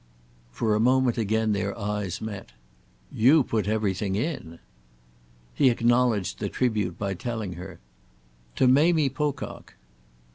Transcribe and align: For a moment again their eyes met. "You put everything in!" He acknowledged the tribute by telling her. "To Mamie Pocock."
For 0.51 0.73
a 0.73 0.79
moment 0.79 1.19
again 1.19 1.51
their 1.51 1.77
eyes 1.77 2.21
met. 2.21 2.53
"You 3.11 3.43
put 3.43 3.67
everything 3.67 4.15
in!" 4.15 4.57
He 5.53 5.69
acknowledged 5.69 6.39
the 6.39 6.49
tribute 6.49 6.97
by 6.97 7.13
telling 7.13 7.53
her. 7.53 7.79
"To 8.55 8.67
Mamie 8.67 9.09
Pocock." 9.09 9.75